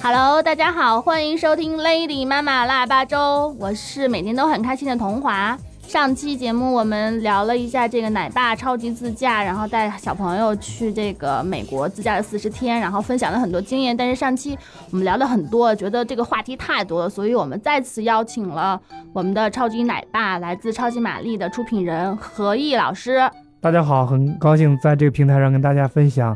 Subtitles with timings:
[0.00, 5.58] Hello，大家好，欢迎收听 Lady 妈妈腊八粥，我是每天都很开心的童华。
[5.92, 13.94] 上期节目我们聊了一下这个奶爸超级自驾，然后带小朋友去这个美国自驾了四十天，然后分享了很多经验。
[13.94, 14.58] 但是上期
[14.90, 18.80] 我们聊了很多，觉得这个话题太多了，所以我们再次邀请了
[19.12, 23.20] 我们的超级奶爸，来自超级玛丽的出品人何毅老师。
[23.60, 26.34] 大家好，很高兴在这个平台上跟大家分享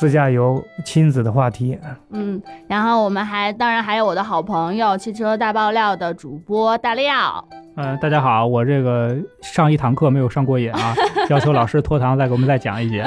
[0.00, 1.78] 自驾游亲子的话题。
[2.10, 7.46] 嗯，然后我们还当然还有我的好朋友汽车大爆料的主播大廖。
[7.78, 10.94] 嗯、大家好，我这个上一堂课没有上过瘾啊，
[11.28, 13.04] 要求老师拖堂再给我们再讲一节。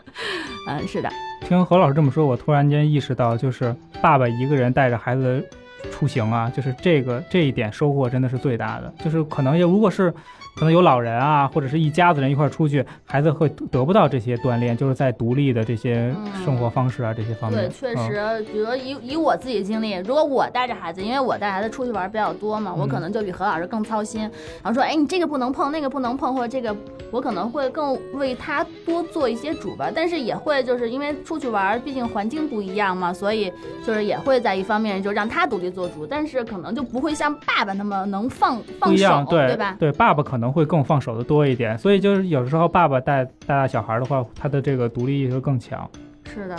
[0.66, 1.10] 嗯，是的，
[1.42, 5.46] 听何老师这么说，我突然间意识到，就是爸爸一个人带着孩子
[5.90, 8.90] 出行啊，就是这个这一点收获真的是最大的。
[9.04, 10.12] 就是可能也如果是
[10.58, 16.12] 可能有老人啊，或者是一家子人一块儿出去，孩子会得不到这些锻炼，就是在独立的这些
[16.44, 17.60] 生活方式啊、这些方面。
[17.60, 24.22] 对，确嗯实，比如以以我自己经历，如果我带着孩子，因为我带孩子出去玩比较多嘛，我可能就比何老师更操心。
[24.22, 26.74] 然后说，哎，你这个不能碰，那个不能碰，或者这个
[27.12, 29.92] 我可能会更为他多做一些主吧。
[29.94, 33.52] 但是也会就是因为出去玩，毕竟环境不一样嘛，所以
[33.86, 39.76] 就是也会在一方面就让他独立做主，但是可能就不会像爸爸那么能放放手对吧？
[39.78, 45.88] 对，爸爸可能会更放手的多一点，所以就是有时候爸爸带带小孩的话，他的这个独立意识更强。
[46.34, 46.54] 是的，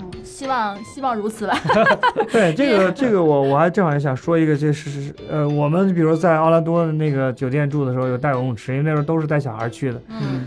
[0.00, 1.54] 嗯，希望希望如此吧。
[2.32, 10.46] 对这个 这个我我还正好也想说一个，就是是呃，我们比如在奥兰多的那个酒店住的时候有带游泳池，因为那时候都是带小孩去的，嗯，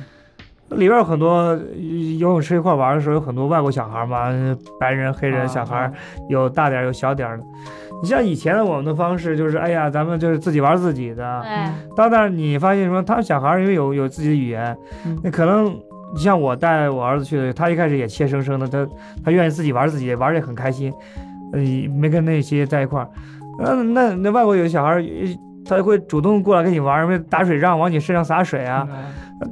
[0.72, 1.58] 里边有很多呃
[2.18, 4.32] 游泳池一块玩的时候有很多外国小孩嘛，
[4.80, 5.94] 白人、黑人小孩啊，
[6.28, 7.44] 有大点有小点儿的。
[8.04, 11.42] 你像以前的我们的方式就是，哎呀，咱们就是自己玩自己的。
[11.42, 15.74] 对，当然你发现说他们小孩儿因为有有自己的语言，嗯那可能
[16.14, 18.86] 你像我带我儿子去的，他一开始也怯生生的，他
[19.24, 20.92] 他愿意自己玩自己，玩的也很开心，
[21.54, 21.60] 呃，
[21.98, 23.08] 没跟那些在一块儿。
[23.58, 25.02] 那那那外国有的小孩
[25.66, 28.86] 他会主动过来跟你玩，什么打水仗，往你身上洒水啊。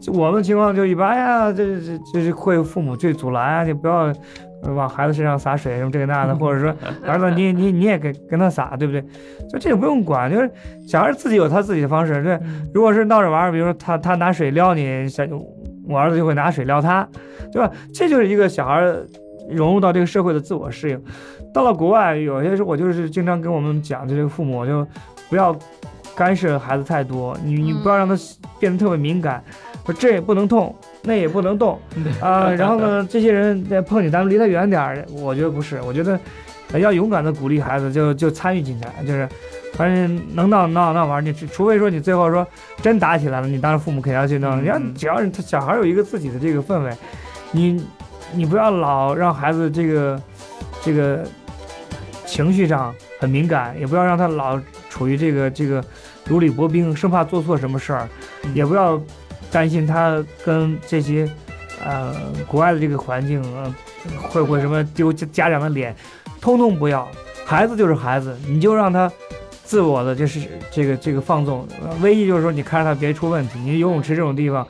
[0.01, 4.13] 就我们情况就一般，哎呀，这这这是会父母去阻拦啊，你不要呃
[4.63, 9.01] 往孩子身上洒水什么这个那的，或者说 儿子你你你也给跟他洒，对不对？
[9.49, 10.49] 就这个不用管，就是
[10.87, 12.23] 小孩自己有他自己的方式。
[12.23, 12.39] 对，
[12.73, 15.23] 如果是闹着玩儿，比如说他他拿水撩你，小
[15.87, 17.07] 我儿子就会拿水撩他，
[17.51, 17.71] 对吧？
[17.93, 18.81] 这就是一个小孩
[19.49, 21.03] 融入到这个社会的自我适应。
[21.53, 24.87] 到了国外，有些时候我就是经常跟我们讲，就这个父母就
[25.29, 25.53] 不要
[26.15, 28.15] 干涉孩子太多，你你不要让他
[28.59, 29.43] 变得特别敏感，
[29.85, 31.79] 说这也不能动，那也不能动
[32.21, 35.05] 啊、然后呢，这些人再碰你，咱们离他远点儿。
[35.11, 36.19] 我觉得不是，我觉得
[36.71, 39.27] 呃要勇敢的鼓励孩子，就就参与进来，就是
[39.73, 42.45] 反正能闹闹闹玩儿，你除除非说你最后说
[42.81, 44.51] 真打起来了，你当然父母肯定要去弄。
[44.59, 46.91] 嗯你要嗯只要是他小孩有一个自己的这个氛围，
[47.51, 47.83] 你
[48.33, 50.21] 你不要老让孩子这个
[50.81, 51.23] 这个
[52.25, 54.59] 情绪上很敏感，也不要让他老
[54.89, 55.83] 处于这个这个
[56.25, 58.07] 如履薄冰，生怕做错什么事儿，
[58.53, 59.01] 也不要
[59.51, 61.29] 担心他跟这些
[61.83, 62.15] 呃
[62.47, 63.73] 国外的这个环境呃
[64.29, 65.95] 会会什么丢家长的脸，
[66.39, 67.07] 通通不要。
[67.45, 69.11] 孩子就是孩子，你就让他
[69.63, 70.39] 自我的就是
[70.71, 71.67] 这个这个放纵，
[72.01, 73.59] 唯一就是说你看着他别出问题。
[73.59, 74.65] 你游泳池这种地方，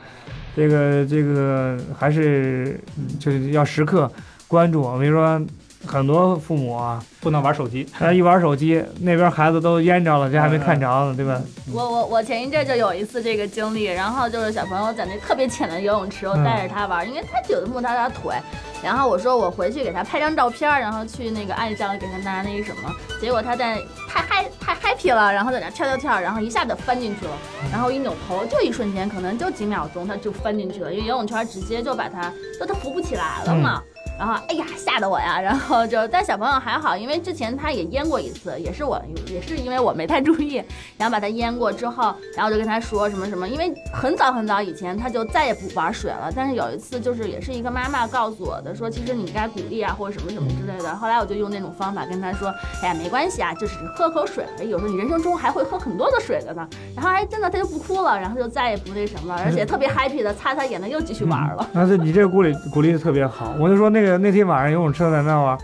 [0.56, 2.80] 这个这个还是
[3.20, 4.10] 就是要时刻
[4.48, 4.82] 关注。
[4.98, 5.40] 比如说
[5.86, 7.86] 很多父母啊，不能玩手机。
[7.92, 11.40] 他一玩手机，那边孩子都淹着了，这还没看着呢，对吧？
[11.72, 18.34] 我我我前一阵就有一次这个经历，然后就是小朋友在那特别浅的游泳池，我带着他玩，因为他有的摸他他腿，
[18.82, 23.76] 然后我说我回去给他拍张照片，然后去那个岸上给他拿那什么，结果他在
[24.08, 27.32] 太嗨太 happy 了，然后在那跳跳跳，然后一下子翻进去了，
[27.70, 33.82] 然后一扭头就一瞬间，可能就几秒钟他就翻进去了，因为游泳圈直接就把他就他浮不起来了嘛。
[34.18, 35.40] 然后哎呀，吓得我呀！
[35.40, 40.62] 然后就，但小朋友还好，因为之前他也淹过一次，也是我，也是因为我没太注意，
[40.96, 46.30] 然后把他淹过之后，然后就跟他说什么什么，因为很早很早以前他就再也不玩水了。
[46.34, 50.94] 但是有一次就是也是一个妈妈告诉我的，说其实你应该鼓励啊，或者什么什么之类的。
[50.94, 52.52] 后来我就用那种方法跟他说，
[52.82, 56.68] 哎呀没关系啊，就是喝口水，有时候你人生中还会喝很多的水的呢。
[56.94, 61.68] 然后哎真的他就不哭了，然后就再也不那什么了，而且特别 happy 的擦擦眼泪又继续玩了。
[61.72, 63.54] 那是你这个鼓励鼓励的特别好。
[63.58, 65.56] 我就说那那天晚上游泳池在那玩，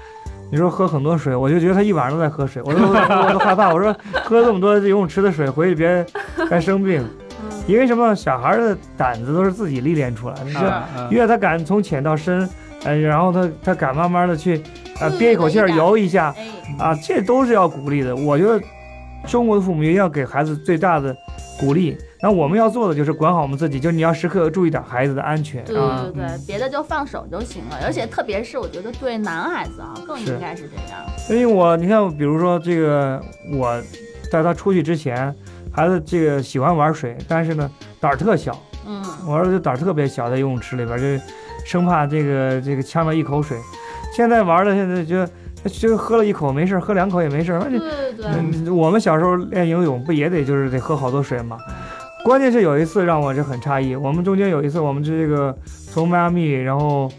[0.51, 3.73] 你说喝很多水，我就觉得他一晚上都在喝水，我都我都 害怕。
[3.73, 3.95] 我说
[4.25, 6.05] 喝这么多游泳池的水，回去别
[6.51, 7.03] 该生病。
[7.41, 8.15] 嗯，因为什么？
[8.15, 10.59] 小孩的胆子都是自己历练出来的，是
[11.15, 12.49] 越他敢从浅到深，
[12.85, 14.63] 呃，然后他他敢慢慢的去，
[15.01, 16.35] 呃，憋一口气儿游一下，
[16.79, 18.17] 哎，啊，这都是要鼓励的。
[18.17, 18.61] 我觉得
[19.27, 21.17] 中国的父母一定要给孩子最大的
[21.61, 21.97] 鼓励。
[22.21, 26.27] 那我们要做的就是管好我们自己，就是你要时刻注意点孩子的安全对对啊对。
[26.27, 27.79] 对，别的就放手就行了。
[27.85, 31.01] 而且特别是我觉得对男孩子啊，更应该是这样。
[31.31, 33.23] 因为我你看，比如说这个
[33.53, 33.81] 我
[34.33, 35.33] 带他出去之前，
[35.73, 37.71] 孩子这个喜欢玩水，但是呢
[38.01, 41.25] 胆儿特小，嗯，我儿子胆儿特别小，在游泳池里边就
[41.65, 43.57] 生怕这个这个呛到一口水。
[44.13, 45.25] 现在玩的现在就
[45.69, 47.61] 就喝了一口没事，喝两口也没事儿。
[47.61, 51.57] 对对对，嗯，我们小时候练游泳不也得就是得喝好多水吗？
[52.29, 55.57] 关键是有一次让我是很诧异，我们中间有一次我们这个
[55.91, 57.11] 从迈阿密，然后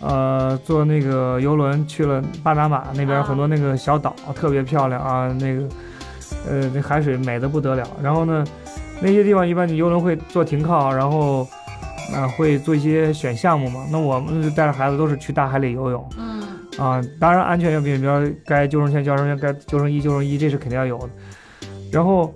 [0.00, 5.68] 呃坐那个游轮去了巴拿马那边啊很多那个小岛，特别漂亮啊，那个
[6.50, 7.86] 呃那海水美得不得了。
[8.02, 8.44] 然后呢，
[9.00, 11.46] 那些地方一般你游轮会做停靠，然后
[12.12, 13.86] 啊、会做一些选项目嘛。
[13.92, 16.08] 那我们就带着孩子都是去大海里游泳。
[16.18, 16.42] 嗯
[16.76, 21.08] 啊，当然安全要比比较该救生圈、救生圈，该救生衣、救生衣，这是肯定要有的。
[21.92, 22.34] 然后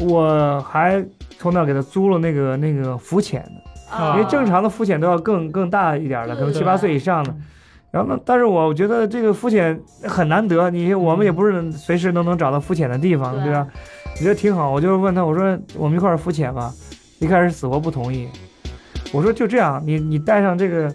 [0.00, 1.04] 我还
[1.38, 4.14] 从那儿给他租了那个那个浮潜的，啊。
[4.16, 7.34] 因为正常的浮潜都要更更大一点儿的，可能七八岁以上的。
[7.90, 13.66] 然后呢，但是我觉得这个浮潜很难得，你我们也不是随时都能找到浮潜的地方，对对吧？
[14.14, 16.72] 我觉得挺好，我就问他，我说我们一块儿浮潜吧。
[17.18, 18.28] 一开始死活不同意，
[19.12, 20.88] 我说就这样，你你戴上这个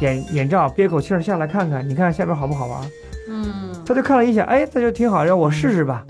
[0.00, 2.80] 眼眼罩，憋口气儿下来看看，你看下边好不好玩？
[3.28, 6.04] 嗯，他就看了一下，哎，他就挺好，让我试试吧，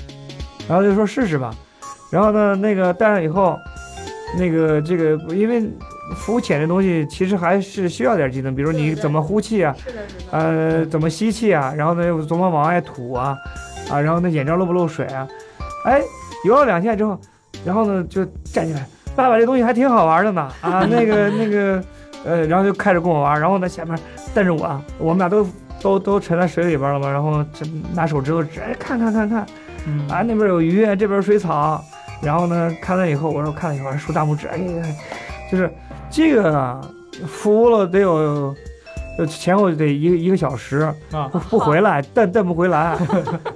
[0.69, 1.55] 然后就说试试吧，
[2.15, 3.59] 然后呢，那个戴上以后，
[4.39, 5.69] 那个这个因为
[6.15, 9.75] 浮潜这东西其实还是需要点技能，比如你怎么呼气啊，
[10.31, 13.37] 呃，怎么吸气啊，然后呢又怎么往外吐啊，
[13.91, 15.27] 啊，然后那眼罩漏不漏水啊，
[15.87, 16.01] 哎，
[16.47, 17.19] 游了两下之后，
[17.65, 21.83] 然后呢就站起来，爸爸这东西还挺好玩的呢，啊，那个那个，
[22.25, 23.99] 呃，然后就开始跟我玩， 然后呢前面
[24.33, 25.45] 瞪着我，啊，我们俩都
[25.83, 29.45] 都都沉在水里边了嘛，然后这拿手指头指，哎，看看看看，
[29.85, 30.07] 嗯。
[30.09, 31.83] 啊，那边有鱼，这边有水草，
[32.23, 34.87] 然后呢看了以后，我说看了以后还竖大拇指，哎呀，
[35.51, 35.71] 就是
[36.11, 36.81] 这个啊
[37.27, 38.55] 服了得有。
[39.17, 42.99] 就前后得一个一个小时，啊不不回来， 蹬蹬不回来，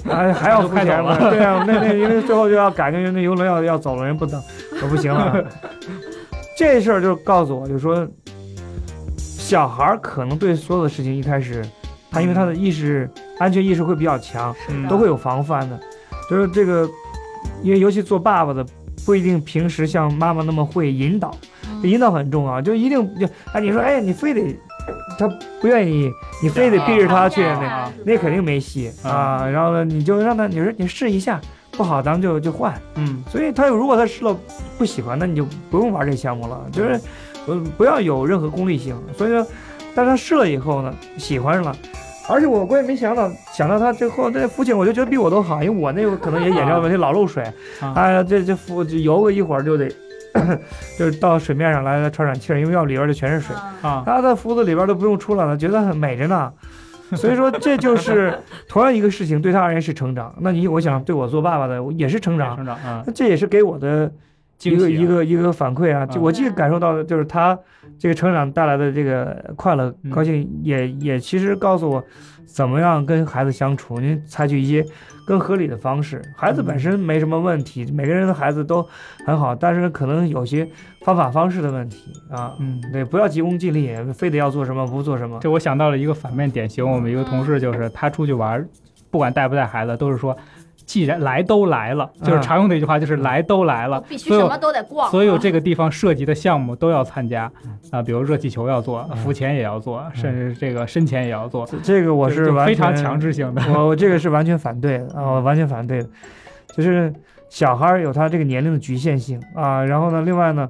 [0.08, 1.02] 啊还要付钱？
[1.18, 4.40] 对啊，那那因为最后就要赶，因为那游轮要要走了，人不等，
[4.80, 5.36] 可不行了啊。
[6.56, 8.06] 这事儿就告诉我，就说
[9.16, 11.64] 小孩儿可能对所有的事情一开始，
[12.12, 13.10] 他因为他的意识
[13.40, 15.76] 安全意识会比较强，嗯都会有防范的。
[16.30, 16.88] 就是这个，
[17.62, 18.64] 因为尤其做爸爸的
[19.04, 21.34] 不一定平时像妈妈那么会引导，
[21.70, 24.56] 嗯引导很重要，就一定就哎，你说哎，你非得
[25.18, 25.28] 他
[25.60, 26.10] 不愿意，
[26.42, 27.66] 你非得逼着他去那。
[27.66, 29.46] 啊那肯定没戏啊。
[29.48, 31.40] 然后呢，你就让他，你说你试一下，
[31.72, 32.74] 不好咱们就就换。
[32.96, 34.36] 嗯所以他如果他试了
[34.76, 37.00] 不喜欢，那你就不用玩这项目了，就是
[37.46, 38.96] 呃不要有任何功利性。
[39.16, 39.46] 所以说，
[39.94, 41.76] 但他试了以后呢，喜欢上了。
[42.28, 47.42] 而且我我也没想到，想到他最后那父亲，我就觉得比我都好，因为我那个可能也眼罩问题，老漏水，
[47.80, 49.88] 啊哎，这这浮就游个一会儿就得，
[50.98, 53.56] 就是到水面上来来喘喘气儿，因为要里边儿就全是水。
[53.56, 56.52] 啊啊他在福子里边都不用出来了，觉得很美着呢。
[57.16, 58.38] 所以说，这就是
[58.68, 60.34] 同样一个事情，对他而言是成长。
[60.40, 64.12] 那你我想对我做爸爸的也是成长，成长啊那这也是给我的
[64.62, 66.06] 一个一个一个反馈啊。
[66.06, 67.58] 就啊我既感受到的就是他
[67.98, 72.04] 这个成长带来的这个快乐、嗯高兴，也也其实告诉我
[72.46, 74.84] 怎么样跟孩子相处，你采取一些
[75.26, 76.22] 更合理的方式。
[76.36, 78.86] 孩子本身没什么问题，每个人的孩子都
[79.24, 80.68] 很好，但是可能有些
[81.04, 82.54] 方法方式的问题啊。
[82.60, 82.80] 嗯。
[82.92, 85.38] 对，不要急功近利，非得要做什么不做什么。
[85.40, 88.66] 这我想到了一个反面典型，我们一个同事就是他出去玩儿，
[89.10, 90.36] 不管带不带孩子，都是说，
[90.88, 97.52] 既然来都来了，就是嗯常用的一句话，就是来都来了，所有必须什么都得逛，所有这个地方涉及的项目都要参加
[97.90, 99.16] 啊，比如热气球要做，嗯。
[99.18, 103.62] 浮潜也要做，甚至这个深潜也要做，这这个我是非常强制性的。
[103.74, 106.08] 我我这个是完全反对的啊，我完全反对的，
[106.74, 107.12] 就是
[107.50, 110.66] 小孩儿有他这个年龄的局限性啊，然后呢，另外呢，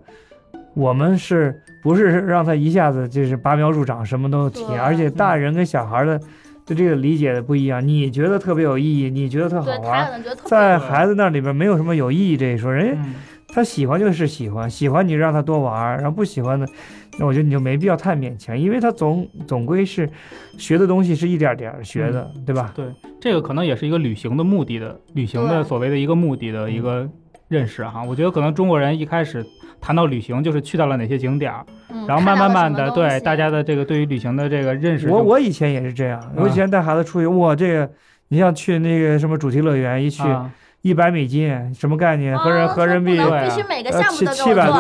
[0.75, 6.21] 我们是不是让他一下子就是拔苗助长，什么都体验，而且大人跟小孩儿的
[6.69, 13.15] 对这个理解的不一样，你觉得特别有意义，你觉得特好玩在孩子那里边没有什么有意义这一说，人家嗯
[13.51, 16.69] 他喜欢就是喜欢，喜欢你就让他多玩儿，然后不喜欢的，
[17.19, 20.09] 那我觉得你就没必要太勉强，因为他总总归是
[20.59, 22.71] 学的东西是一点儿点儿学的，对吧？
[22.77, 22.85] 对，
[23.19, 27.09] 这个可能也是一个旅行的目的的，旅行的所谓的一个目的的一个
[27.49, 28.05] 认识哈。
[28.05, 29.45] 我觉得可能中国人一开始
[29.81, 37.91] 谈到旅行，就是去到了哪些景点儿，嗯然后慢慢慢的，对大家的这个对于旅行的这个认识，我我以前也是这样，我以前带孩子出去，哇，这个
[38.29, 40.51] 你像去那个什么主题乐园，一去啊
[40.83, 42.37] 一百美金，什么概念？
[42.39, 44.75] 合人啊合人民币必须每个呃七项目都给七百多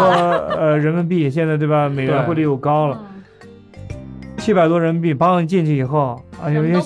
[0.56, 1.88] 呃人民币，现在对吧？
[1.88, 3.14] 美元汇率又高了，嗯
[4.38, 6.80] 七百多人民币，帮你进去以后，啊，有些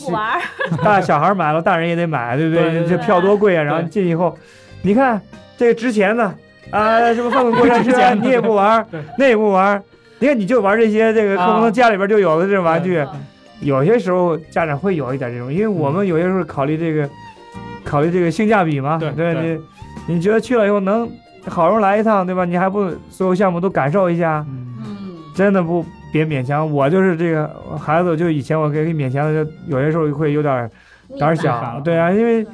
[0.83, 3.63] 大小孩买了，大人也得买，对不对对这票多贵啊！
[3.63, 4.37] 然后进去以后，
[4.81, 5.21] 你看
[5.59, 6.35] 这个值钱的，
[6.73, 8.87] 啊，什么翻滚过山车 你也不玩儿，
[9.17, 9.83] 那也不玩儿，
[10.19, 12.99] 你看你就玩这些这个可能家里边就有的这种玩具。
[12.99, 13.09] 嗯
[13.63, 17.09] 有些时候家长会有一点这种，因为我们有些时候考虑这个，
[17.85, 19.61] 考虑这个性价比嘛，对对对
[20.09, 21.09] 你，你觉得去了以后能
[21.47, 22.45] 好容易来一趟，对吧？
[22.45, 24.45] 你还不所有项目都感受一下，
[25.33, 26.69] 真的不别勉强。
[26.69, 27.49] 我就是这个
[27.81, 30.69] 孩子，就以前我给给勉强的，就有些时候会有点
[31.21, 32.45] 胆儿小，对啊，因为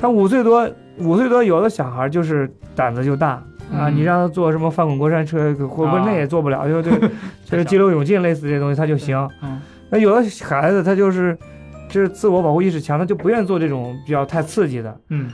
[0.00, 0.68] 他五岁多，
[1.00, 3.42] 五岁多有的小孩就是胆子就大。
[3.70, 6.66] 啊，嗯你让他坐什么翻滚过山车，或不那也做不了？
[6.66, 6.90] 就就
[7.44, 9.16] 就是激流勇进类似这些东西，他就行。
[9.42, 11.36] 嗯那有的孩子他就是，
[11.88, 14.94] 就是自我保护意识强，他就不愿意做这种比较太刺激的。
[15.10, 15.30] 嗯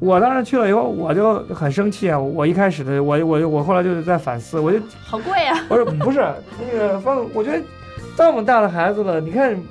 [0.00, 2.16] 我当时去了以后，我就很生气啊！
[2.16, 6.24] 我一开始的，我我我后来就是在反思，我就好贵啊，我说不是
[6.72, 7.60] 那个方，我觉得
[8.16, 9.62] 这么大的孩子了，你看古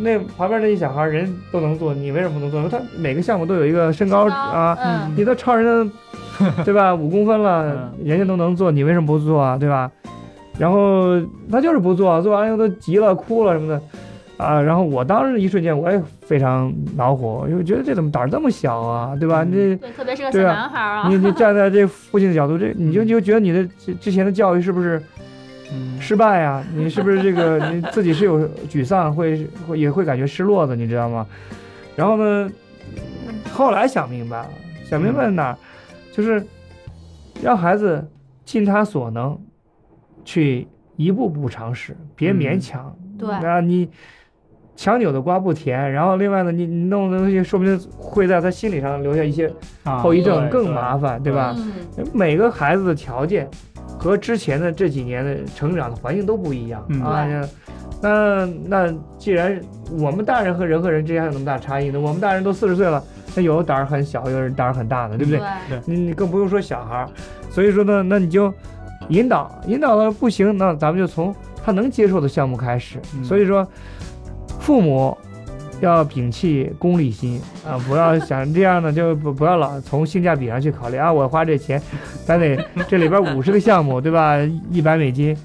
[0.00, 2.68] 那旁边那些小孩人都能做，你为什么不能做？
[2.68, 5.92] 他每个项目都有一个身高啊，嗯，你都超人的，
[6.64, 6.94] 对吧？
[6.94, 9.56] 五公分了，人家都能做，你为什么不做啊？
[9.58, 9.90] 对吧？
[10.58, 13.82] 然后他就是不做，做完以后都急了、哭了什么的，
[14.36, 14.60] 啊！
[14.60, 19.42] 然后我当时一瞬间我也非常恼火，因为觉得这怎么胆儿这么小啊，对吧？
[19.42, 25.23] 嗯你对，特别是个小男孩儿啊，你你 站在这父亲的角度，这你就你就觉得你的之之前的教育是不是嗯
[26.00, 31.26] 失败呀、 你是不是这个你自己是有沮丧，会会也会感觉失落的，你知道吗？
[31.96, 32.50] 然后呢，
[33.52, 34.48] 后来想明白了，
[34.84, 35.58] 想明白哪儿，
[36.12, 36.44] 就是
[37.42, 38.06] 让孩子
[38.44, 39.38] 尽他所能
[40.24, 40.66] 去
[40.96, 42.94] 一步步尝试，别嗯勉强。
[43.18, 43.88] 对啊，你
[44.76, 49.50] 强扭的瓜不甜，然后另外呢，你你弄的东西说不定会在他心理上留下一些
[49.84, 51.54] 啊后遗症，更麻烦，对吧？
[51.96, 53.48] 嗯，每个孩子的条件
[53.98, 57.26] 和之前的这几年的成长的环境都不一样、嗯啊。
[58.02, 59.58] 那那既然
[59.98, 63.02] 我们大人和人和人之间还有那么大差异呢，我们大人都四十岁了，
[63.34, 65.40] 那有的胆儿很小，有的人胆儿很大的，对不对？
[65.68, 67.08] 对，你你更不用说小孩儿，
[67.50, 68.52] 所以说呢，那你就
[69.08, 72.98] 引导，引导了不行，那咱们就从他能接受的项目开始。
[73.14, 73.66] 嗯所以说，
[74.60, 75.16] 父母
[75.84, 81.80] 要摒弃功利心啊，不要想这样呢，就不不要老从性价比上去考虑啊，我花这钱，
[82.24, 84.36] 咱得这里边五十个项目，对吧？
[84.70, 85.36] 一百美金。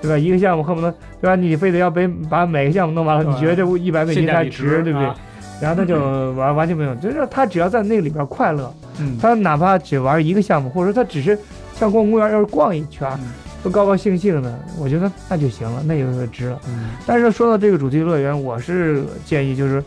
[0.00, 0.18] 对吧？
[0.18, 1.36] 一个项目恨不得，对吧？
[1.36, 5.06] 你非得要被把每个项目弄完了，你觉得这一百美金性价比才值，对不对？
[5.06, 5.14] 啊
[5.60, 5.94] 然后他就
[6.34, 11.38] 完完全没有，就是他只要在那个里边快乐，嗯他哪怕只玩一个项目，或者说他只是
[11.76, 13.30] 像逛公园要是逛一圈，嗯
[13.62, 16.60] 都高高兴兴的，我觉得那就行了，那就值了。
[16.68, 16.90] 嗯。
[17.06, 19.82] 但是说到这个主题乐园，我是建议就是，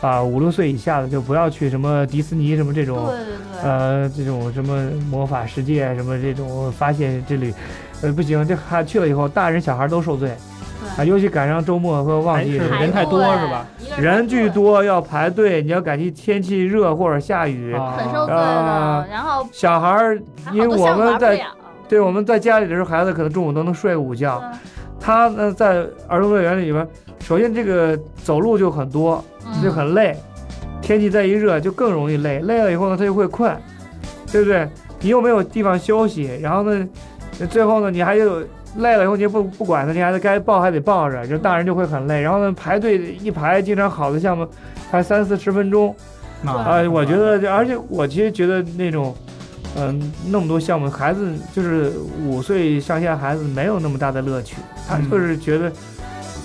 [0.00, 7.54] 啊五六岁以下的就不要去什么迪士尼什么这种，对对，呃这种什么魔法世界什么这种发现之旅，
[8.02, 10.30] 呃不行，这还去了以后，大人小孩都受罪。
[10.98, 13.64] 啊，尤其赶上周末和旺季人太多是吧？
[13.96, 20.20] 人巨多要排队，你要赶去天气热或者下雨，啊很受罪啊的，然后小孩儿
[20.52, 21.40] 因为我们在
[21.88, 24.42] 对我们在家里的时候，孩子可能中午都能睡个午觉。
[25.00, 26.86] 他呢，在儿童乐园里边，
[27.20, 30.16] 首先这个走路就很多，嗯就很累，
[30.80, 33.54] 天气再一热就更容易累，累了以后呢，他就会困，
[34.30, 34.68] 对不对？
[35.00, 36.88] 你又没有地方休息，然后呢，
[37.50, 38.40] 最后呢，你还有
[38.76, 42.20] 累了以后你也不不管他，你还得该抱还得抱着，就大人就会很累。
[42.20, 44.46] 然后呢，排队一排经常好的项目，
[44.90, 45.92] 排三四十分钟，
[46.46, 49.12] 啊啊，我觉得，而且我其实觉得那种，
[49.74, 51.92] 嗯、那么多项目，孩子就是
[52.26, 55.72] 五岁上下孩子没有那么大的乐趣，他嗯就是觉得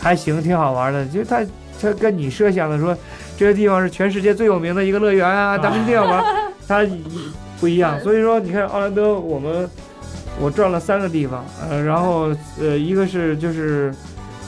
[0.01, 1.05] 还行，挺好玩的。
[1.07, 1.41] 就他
[1.81, 2.95] 他跟你设想的说，
[3.35, 6.23] 这个地方是全世界最有名的一个乐园啊，咱们一定要玩，
[6.67, 7.03] 他一
[7.59, 7.99] 不一样。
[7.99, 9.69] 所以说，你看奥兰多，我们
[10.39, 12.29] 我转了三个地方，呃，然后
[12.61, 13.93] 呃，一个是就是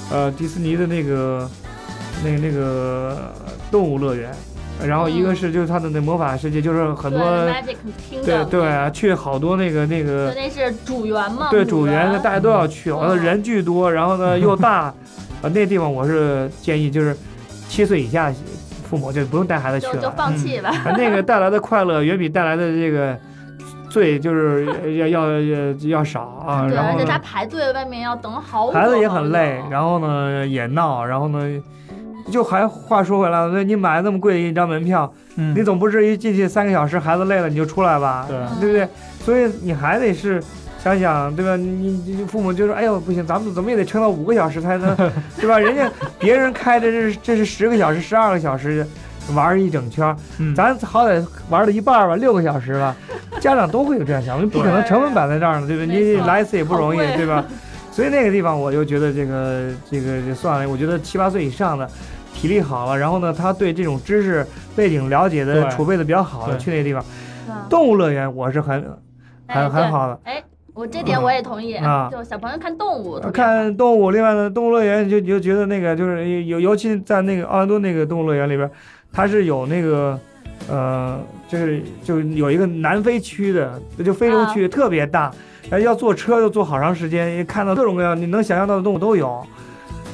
[0.09, 1.49] 呃迪士尼的那个
[2.23, 3.33] 那那个
[3.69, 4.31] 动物乐园。
[4.81, 14.93] 然后一个是就是他的那魔法世界，就是很多对对对啊，去好多那个那对，个那是主园嘛，对主主园，大家都要去，完了嗯人巨多，然后呢 又大，啊
[15.53, 17.13] 那地方我是建议就是
[17.67, 18.33] 七岁以下
[18.89, 20.69] 父母就不用带孩子去了就，放弃吧。
[20.69, 23.17] 啊那个带来的快乐远比带来的这个
[23.89, 31.61] 罪就是要要要要少啊，对，然后呢而且他排队外面要等好久，孩子也很累然后呢也闹，然后呢。
[32.29, 38.25] 就还话说回来了，那你买那么贵的一张门票，嗯你总不至于进去三个小时，孩子累了你就出来吧？
[38.27, 38.87] 对对不对？
[39.23, 40.41] 所以你还得是
[40.81, 41.55] 想想，对吧？
[41.57, 44.95] 你你你父母就说，哎呦不行，咱们怎么也得撑到五个小时才能，
[45.39, 45.59] 对吧？
[45.59, 48.85] 人家别人开的这是这是十个小时、十二个小时
[49.33, 50.15] 玩一整圈
[50.55, 52.95] 咱好歹玩了一半儿吧，六个小时吧。
[53.39, 56.15] 家长都会有这样想，我们不可能成本摆在这儿呢，对不对？
[56.15, 57.45] 你来一次也不容易 对吧？
[57.91, 61.89] 所以那个地方我就觉得这个这个就算了，我觉得七八岁以上的。
[62.33, 64.45] 体力好了，然后呢，他对这种知识
[64.75, 67.03] 背景了解的储备的比较好的，去那个地方。
[67.69, 68.81] 动物乐园我是很
[69.47, 70.19] 很哎很好的。
[70.23, 70.43] 对哎，
[70.73, 72.09] 我这点我也同意，啊。
[72.11, 78.69] 就小朋友看动物，看动物，另外呢，动物乐园就你就觉得那个就是尤尤其在那个奥兰多那个动物乐园里边，
[79.11, 80.17] 它是有那个
[80.69, 85.31] 呃，就是就有一个南非区的，就非洲区、特别大，
[85.71, 89.43] 哎，要坐车要坐好长时间，也看到各种各样你能想象到的动物都有。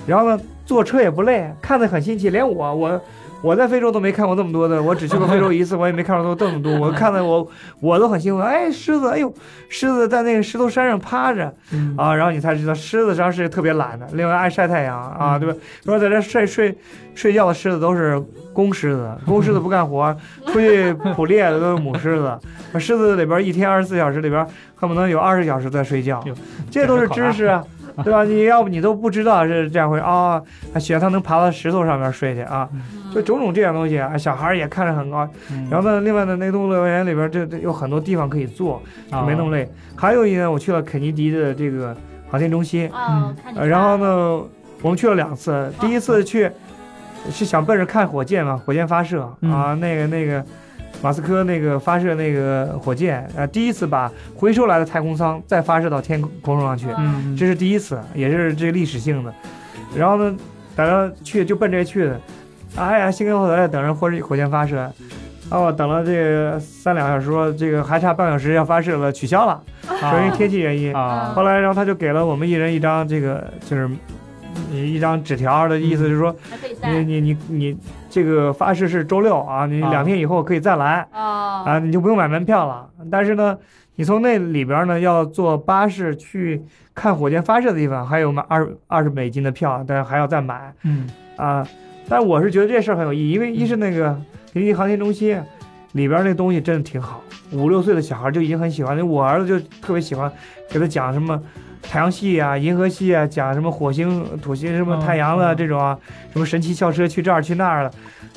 [0.08, 3.02] 然后呢，坐车也不累，看得很新奇，连我我。
[3.42, 6.80] 我在非洲都没看过这么多的，我只去过非洲一次，我也没看过这么多。
[6.80, 7.48] 我看的我
[7.80, 9.32] 我都很兴奋，哎，狮子，哎呦，
[9.70, 15.56] 狮子在那个石头山上趴着，嗯啊，然后你才知道狮子实际上是特别懒的，另外爱晒太阳啊，嗯对吧？
[15.84, 16.76] 说在这睡睡
[17.14, 18.20] 睡觉的狮子都是
[18.52, 20.16] 公狮子，公狮子不干活，
[20.48, 22.40] 出去捕猎的都是母狮子。
[22.80, 24.44] 狮子里边一天二十四小时里边
[24.76, 26.24] 恨不能有二十小时在睡觉，
[26.72, 27.64] 这都是知识啊，
[28.04, 28.24] 对吧？
[28.24, 30.42] 你要不你都不知道是这样回事啊，
[30.74, 32.82] 还喜欢它能爬到石头上面睡去啊，嗯
[33.14, 35.28] 就种种这样东西啊，小孩也看着很高。
[35.52, 39.70] 嗯然后呢，另外呢，那个动物乐园里边这这有很多地方可以坐，就没那么累。
[39.96, 41.96] 还有一呢，我去了肯尼迪的这个
[42.30, 42.90] 航天中心。
[42.90, 44.44] 哦，看你呃，然后呢，
[44.82, 45.72] 我们去了两次。
[45.80, 46.52] 第一次去
[47.32, 50.44] 是想奔着看火箭嘛，火箭发射、嗯啊，那个那个
[51.06, 59.32] 马斯克那个发射那个火箭，呃，第一次把回收来的太空舱再发射到天空上去，嗯，这是第一次，也是这历史性的。
[59.96, 60.36] 然后呢，
[60.76, 62.20] 大家去就奔这去的，
[62.76, 64.92] 哎呀，兴高采烈等着火火箭发射。
[65.52, 70.92] 哦，等了这个三两个小时，说这个还差半小时要发射了，取消了，说因为天气原因。
[70.92, 73.88] 啊后来，然后他就给了我们一人一张这个，就是
[74.74, 76.36] 一张纸条的意思，就是说
[76.82, 77.78] 你你你你
[78.16, 82.90] 这个发誓是周六啊，你啊两天以后可以再来啊啊，你就不用买门票了。
[83.12, 83.58] 但是呢，
[83.96, 91.68] 你从那里边呢要坐巴士去看火箭发射的地方，还有买二二十美金的票，但还要再买嗯啊。
[92.08, 94.18] 但我是觉得这事儿很有意义，因为一是那个
[94.54, 95.38] 肯尼迪航天中心
[95.92, 99.06] 里边那东西真的挺好，五六岁的小孩就已经很喜欢。
[99.06, 100.32] 我儿子就特别喜欢
[100.70, 101.38] 给他讲什么
[101.90, 105.98] 太阳系啊、银河系啊，讲什么火星、土星、什么太阳的嗯这种啊，
[106.34, 107.92] 什么神奇校车去这儿去那儿的，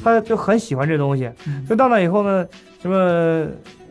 [0.04, 1.30] 他就很喜欢这东西。
[1.46, 2.46] 嗯所以到那以后呢，
[2.80, 3.46] 什么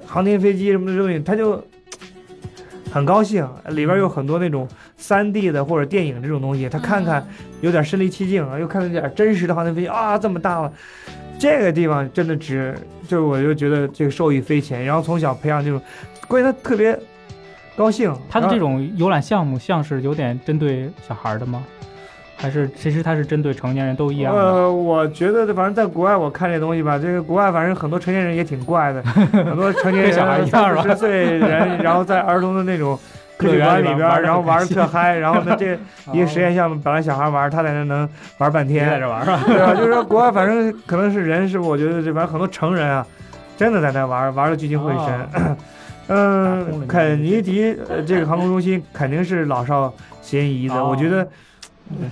[0.06, 1.62] 航天飞机什么的东西，他就
[2.92, 3.48] 很高兴。
[3.70, 7.28] 里边有很多那种三 D 的或者电影这种东西，他看看
[7.62, 10.72] 有点身临其境，又看到点真实的航天飞机啊，这么大了。
[11.40, 12.76] 这个地方真的值，
[13.08, 14.84] 就我就觉得这个受益匪浅。
[14.84, 15.80] 然后从小培养这种，
[16.28, 16.98] 关键他特别
[17.78, 18.14] 高兴。
[18.30, 21.64] 它的这种游览项目像是有点针对小孩儿的吗？
[22.40, 24.40] 还是其实它是针对成年人都一样的？
[24.40, 32.96] 呃，我觉得反正在国外我看这东西吧，这个国外反正很多成年人也挺怪的， 很多成年人小孩一样十岁人，然后在儿童的那种
[33.38, 35.74] 科技乐园馆里边，然后玩的特嗨，然后呢这
[36.14, 39.26] 一个实验哦项目本来小孩玩，他在那能玩半天在天，这玩？
[39.26, 39.74] 对吧？
[39.74, 43.04] 就是说国外反正可能是人是我觉得这反正很多成人啊，
[43.58, 45.58] 真的在那玩玩的聚精会神。
[46.08, 51.28] 嗯，肯尼迪呃这个航空中心 肯定是老少咸宜的，哦我觉得。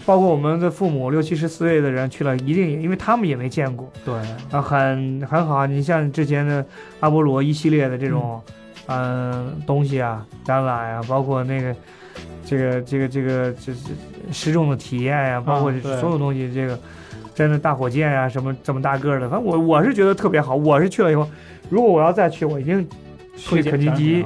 [0.05, 4.13] 包括我们的父母六七十岁的人去了，一定也因为他们也没见过对，
[4.49, 5.67] 啊，很很好。
[5.67, 6.65] 你像之前的
[7.01, 8.41] 阿波罗一系列的这种，
[8.85, 11.75] 嗯、东西啊，展览啊，包括那个
[12.45, 13.89] 这个这个这个这这
[14.31, 16.79] 失重的体验呀、包括所有东西，这个
[17.33, 20.55] 真的大火箭呀、什么这么大个儿的，反正我我是觉得特别好。
[20.55, 21.27] 我是去了以后，
[21.69, 22.87] 如果我要再去，我一定
[23.35, 24.25] 去肯尼迪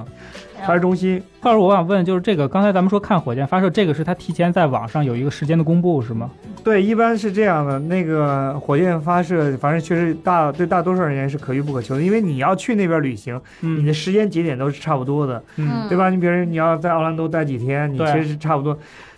[0.65, 1.21] 发射中心。
[1.39, 6.29] 话说我想问，就是这个刚才咱们说看火箭发射，这个是它提前在网上有一个时间的公布是吗？
[6.63, 7.79] 对，一般是这样的。
[7.79, 16.09] 那个火箭发射，反正确实大对大多数人是可遇不可求的，因为你要去那边旅行，你嗯的时间节点都是差不多的，嗯对吧？
[16.09, 18.77] 你比如你要在奥兰多待几天，你其实是差不多，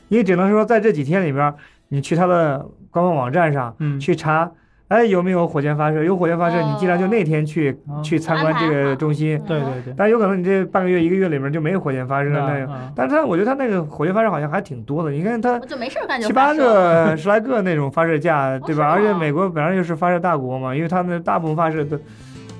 [0.09, 1.51] 你只能说在这几天里边，
[1.89, 4.49] 你去它的官方网站上嗯，去查，
[4.91, 6.03] 哎，有没有火箭发射？
[6.03, 9.41] 有火箭发射，你尽量就那天去哦去参观这个中心。
[9.47, 12.65] 对对对，但有可能你这半个月、一个月里面就没有火箭发射，那个。
[12.65, 15.09] 嗯但是它，我觉得它那个火箭发射好像还挺多的。
[15.09, 18.89] 你看它我就没事儿干就七八个、十来个那种发射架， 对吧？
[18.89, 21.97] 而且美国本来就是发射大国嘛，因为他们大部分发射都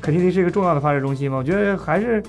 [0.01, 2.23] 肯尼迪是一个重要的发射中心嘛，我觉得还是呃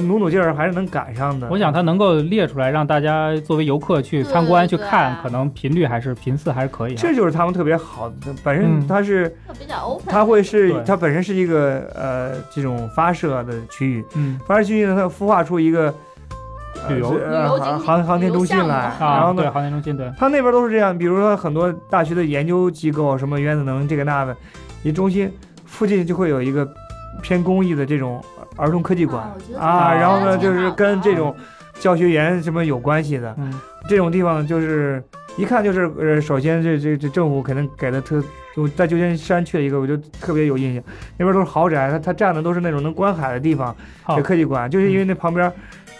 [0.00, 1.48] 努努劲儿，还是能赶上的。
[1.50, 6.98] 我想它能够列出来，让大家作为游客去参观去看，可能频率还是频次还是可以啊。
[6.98, 10.06] 这就是他们特别好的，本身嗯它是、就比较 open。
[10.08, 15.86] 它会是它本身是一个呃这种发射的区域，嗯发射区域呢它孵化出一个。
[15.86, 15.92] 呃
[16.90, 24.36] 旅游这旅游航航天中心来，然后呢，航天中心对，它那边都是这样，比如说很多大学的研究机构，什么原子能这个那的，
[24.82, 25.32] 一中心
[25.64, 26.68] 附近就会有一个
[27.22, 28.22] 偏公益的这种
[28.56, 29.24] 儿童科技馆。
[29.58, 31.34] 啊然后呢就是跟这种
[31.78, 33.34] 教学员什么有关系的。
[33.38, 33.52] 嗯。
[33.88, 35.02] 这种地方，就是
[35.36, 38.22] 一看就是呃，首先这这这政府肯定给的特，
[38.56, 40.82] 我在旧金山去了一个，我就特别有印象，
[41.16, 44.16] 那边都是豪宅，它它占的都是那种能观海的地方，好。
[44.16, 45.52] 这科技馆，就是因为那旁边。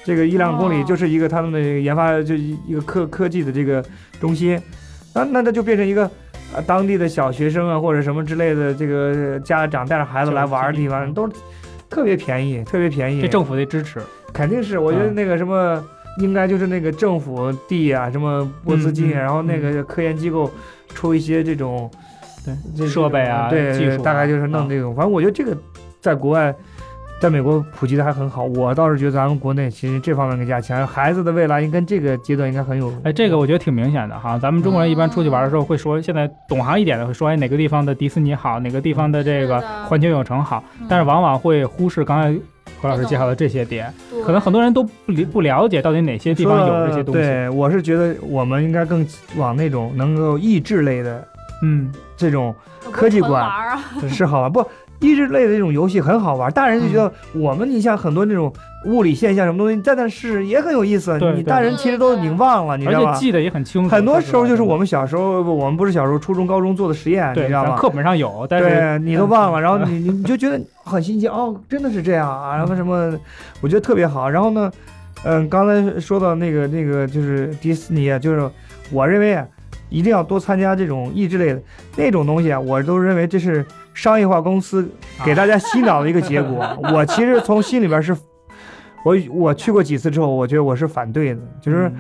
[0.05, 3.85] 这个一两公里哦就是一个他们的研发就一一个科科技的这个
[4.21, 4.57] 中心，
[5.12, 6.09] 那那它就变成一个
[6.55, 11.29] 呃当地的小学生啊或者什么之类的这个家长带着孩子来玩的地方，都
[11.97, 13.23] 特别便宜，特别便宜。
[13.23, 13.99] 这政府得支持。
[14.33, 15.83] 肯定是，我觉得嗯那个什么。
[16.19, 20.51] 应该就是那个政府地啊，什么拨资金然后那个科研机构
[20.89, 21.91] 出一些这种
[22.75, 24.95] 对设备啊对，技术啊大概就是弄这种。
[24.95, 25.55] 反正我觉得这个
[26.01, 26.55] 在国外，
[27.19, 28.45] 在美国普及的还很好。
[28.45, 32.93] 我倒是觉得咱们国内其实这方面更加强，孩子的未来应该这个阶段应该很有。
[33.05, 34.39] 哎，这个我觉得挺明显的哈。
[34.39, 42.39] 咱们中国人一般出去玩的时候会说，现在懂行一点的会说，哎，哪个地方的迪士尼好，哪个地方的这个环球影城好，嗯但是往往会忽视刚才
[42.81, 43.93] 何老师介绍的这些点，
[44.25, 47.21] 可能很多人都不理不了解到底哪些地方有这些东西。
[47.21, 51.27] 对，我是觉得我们应该更往那种能够益智类的
[51.63, 52.55] 嗯，这种
[52.93, 54.53] 科技馆玩儿啊，是好玩。
[54.53, 54.61] 不，
[55.01, 58.53] 益智类的这种游戏很好玩，大人就觉得我们，你像很多那种
[58.87, 61.19] 物理现象什么东西，你在那试也很有意思。
[61.19, 63.11] 对对你大人其实都已经忘了，你知道吧？
[63.11, 63.89] 而且记得也很清楚。
[63.89, 67.77] 很多时候就是我们们小时候，我们不是小时候初中、高中做的实验，你知道吗？
[67.77, 73.19] 课本上有，但是对你都忘了， 然后嗯你你你就觉得很新奇哦，真的是这样啊，然后什么，
[73.61, 74.29] 我觉得特别好。
[74.31, 74.71] 然后呢，
[75.25, 78.49] 嗯，刚才说到那个那个就是迪士尼啊，就是
[78.93, 79.47] 我认为啊，
[79.89, 81.61] 一定要多参加这种益智类的
[81.97, 83.65] 那种东西啊，我都认为这是
[83.97, 84.89] 商业化公司
[85.25, 86.65] 给大家洗脑的一个结果。
[86.95, 88.17] 我其实从心里边是，
[89.05, 91.89] 我我去过几次之后，我觉得我是反对的，就是。
[91.89, 91.97] 嗯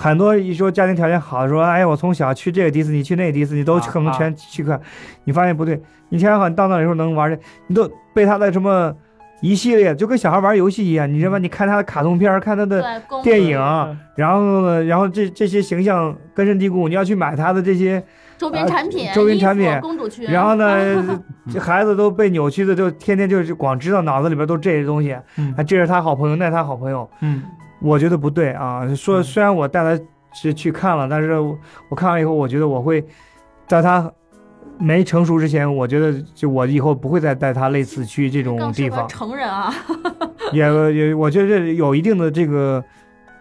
[0.00, 4.80] 很多一说家庭条件好，说哎呀，我从小去这个迪士尼，去那个迪士尼，都啊可能啊全去看。
[5.24, 8.94] 你发现不对，你条件好，你到那里时候能玩的，你都被他的什么
[9.40, 11.38] 一系列，就跟小孩玩游戏一样，你知道吗？
[11.38, 18.00] 你看他的卡通片儿，看他的电影嗯，然后呢，然后这这些形象根深蒂固，你要去买他的这些，
[18.38, 21.20] 周边产品、呃周边产品公主裙，然后呢，
[21.52, 25.52] 这孩子都被扭曲的，就天天就是光知道脑子里边都这些东西，嗯。
[25.56, 27.42] 啊，这是他好朋友，那是他好朋友，嗯。
[27.80, 28.86] 我觉得不对啊。
[28.94, 29.22] 说嗯。
[29.24, 31.58] 虽然我带他是去看了，但是我
[31.90, 33.04] 我看完以后，我觉得我会
[33.66, 34.10] 在他
[34.78, 39.74] 没成熟之前，我觉得就我以后不会再带他类似去这种地方，成人啊。
[40.52, 42.82] 也也我觉得有一定的这个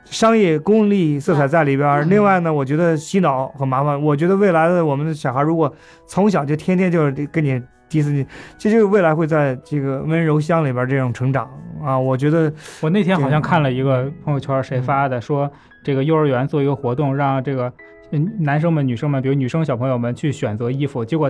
[0.10, 4.02] 商业功利色彩在里边另外呢，我觉得洗脑很麻烦。
[4.02, 5.74] 我觉得未来的我们的小孩如果
[6.06, 8.26] 从小就天天就是跟你迪士尼，
[8.58, 11.50] 这就是未来会在这个温柔乡里边儿这种成长
[11.84, 11.98] 啊。
[11.98, 15.50] 我觉得我那天好像看了一个朋友圈，谁发的，说
[15.84, 17.72] 这个幼儿园做一个活动，让这个
[18.12, 21.30] 嗯男生们、女生们，比如女生小朋友们去选择衣服，结果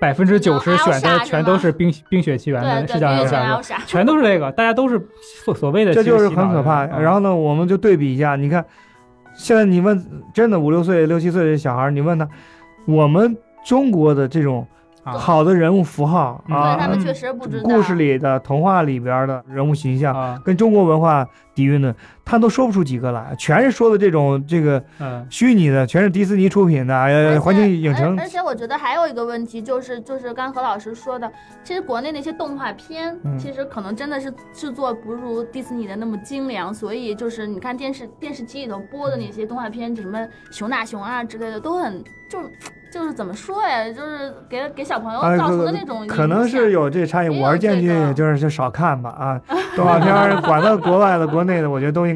[0.00, 3.62] 百分之九十选的全都是冰冰雪奇缘的，是叫啥？
[3.86, 5.00] 全都是这个，大家都是
[5.44, 6.84] 所所谓的，这就是很可怕。
[6.86, 8.64] 嗯然后呢，我们就对比一下，你看，
[9.34, 12.28] 现在你问真的五六岁、六七岁的小孩，你问他，
[12.86, 14.66] 我们中国的这种
[15.04, 17.68] 啊好的人物符号嗯啊，他们确实不知道。
[17.68, 21.94] 故事里的、童话里边的人物形象，啊，跟中国文化底蕴的，
[22.26, 25.24] 他都说不出几个来，全是说的这种这个嗯。
[25.30, 28.18] 虚拟的，全是迪士尼出品的，环球影城。
[28.18, 31.30] 而而且我觉得还有一个问题，就是就是刚何老师说的，
[31.62, 33.38] 其实国内那些动画片，嗯。
[33.38, 42.40] 其实可能真的是制作不如迪士尼的那么精良，所以就是你看电视电视机里头播的那些动画片，什么熊大熊啊之类的，都很就
[42.92, 47.28] 就是怎么说呀，就是给给小朋友啊造成的那种可能是有这差异。
[47.28, 49.40] 我是建议这个就是就少看吧啊，
[49.76, 50.12] 动画片
[50.42, 52.15] 管到国外的、国内的，我觉得都应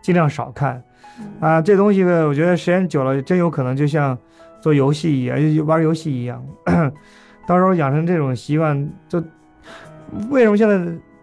[0.00, 0.82] 尽量少看
[1.18, 1.60] 嗯啊。
[1.60, 4.16] 这东西呢，我觉得时间久了，真有可能就像
[4.60, 6.42] 做游戏一样，玩游戏一样，
[7.46, 9.22] 到时候养成这种习惯，就
[10.30, 10.78] 为什么现在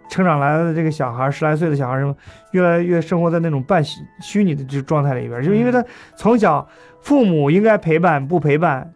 [0.09, 2.15] 成长来的这个小孩，十来岁的小孩儿什么，
[2.51, 5.83] 越来越生活在那种半虚虚拟的这状态里边儿，就因为他
[6.15, 6.67] 从小
[7.01, 8.91] 父母应该陪伴，不陪伴。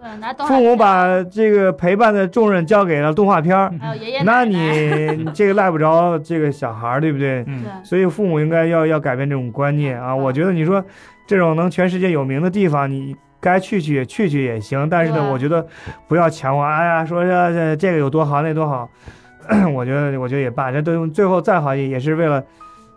[0.48, 3.72] 父母把这个陪伴的重任交给了动画片儿，
[4.26, 7.46] 那 你这个赖不着这个小孩儿，对不对？
[7.84, 10.14] 所以父母应该要要改变这种观念啊！
[10.16, 10.84] 我觉得你说
[11.26, 15.66] 这种能全世界有名的地方，你该去去去去也行，但是呢，我觉得
[16.08, 16.76] 不要强化。
[16.76, 18.90] 哎呀，说这这这个有多好，那多好，
[19.74, 22.44] 我觉得我觉得也罢，这都最后再好也也是为了。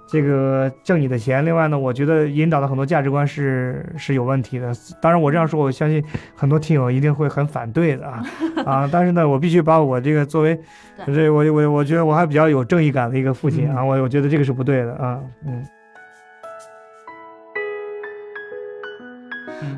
[0.09, 4.73] 这个挣你的钱，另外呢，我觉得引导的很多价值观是是有问题的。
[5.03, 6.01] 当然，我这样说，我相信
[6.33, 8.23] 很多听友一定会很反对的啊
[8.65, 8.89] 啊！
[8.93, 10.57] 但是呢，我必须把我这个作为
[11.05, 15.67] 对这我我我觉得我还比较有正义感的一个父亲啊，嗯我我觉得这个是不对的啊，嗯。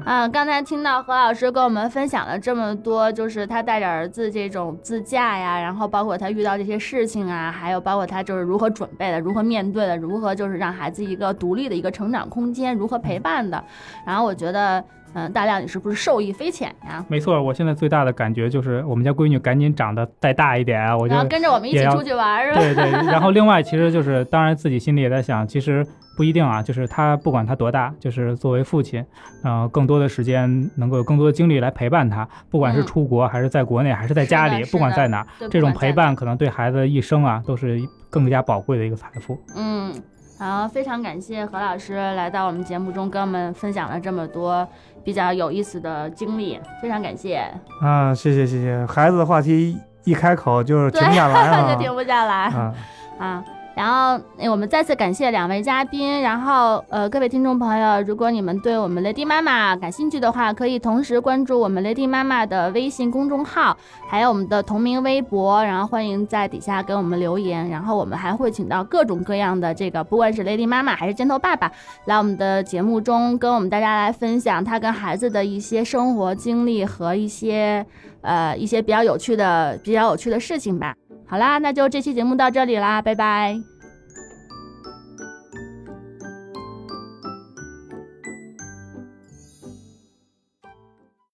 [0.05, 13.63] 啊，刚才听到何老师跟我们分享了这么多，就是他带着儿子这种自驾呀，然后包括他遇到这些事情啊，还有包括他就是如何准备的，如何面对的，如何就是让孩子一个独立的一个成长空间，如何陪伴的。
[14.07, 14.83] 然后我觉得
[15.15, 17.05] 嗯，大亮你是不是受益匪浅呀？
[17.09, 22.61] 没错，我现在最大的感觉就是我们家闺女赶紧长得再大一点啊，我就跟着我们一起出去玩儿是吧？
[22.61, 25.85] 对对，然后另外其实就是，当然自己心里也在想，其实
[26.17, 29.05] 不一定啊，就是他不管他多大，就是作为父亲，
[29.43, 39.39] 呃，更多的时间能够有更多的精力来陪伴他，不管是嗯出国还是在国内还是在家里，不管在哪儿，这种陪伴可能对孩子一生啊都是更加宝贵的一个财富。
[39.57, 39.93] 嗯，
[40.39, 44.67] 好，非常感谢何老师来到我们节目中跟我们分享了这么多
[45.03, 47.43] 比较有意思的经历，非常感谢。
[47.83, 52.75] 啊，谢谢谢谢，孩子的话题一开口就是停对，不下来 啊就停不下来啊！
[53.19, 53.45] 啊。
[53.79, 56.21] 然后，我们再次感谢两位嘉宾。
[56.21, 63.77] 然后，呃，各位听众朋友，如果你们对我们雷迪妈妈感兴趣的话，可以同时关注我们雷迪妈妈的微信公众号，
[64.09, 65.65] 还有我们的同名微博。
[65.65, 67.69] 然后，欢迎在底下给我们留言。
[67.69, 71.71] 然后，我们还会请到各种各样的这个，不管是雷迪妈妈还是尖头爸爸，
[72.07, 77.87] 来我们的节目中跟我们大家来分享他跟孩子的一些生活经历和一些
[78.23, 80.97] 呃一些比较有趣的、比较有趣的事情吧。
[81.29, 83.78] 好啦，那就这期节目到这里啦，拜拜。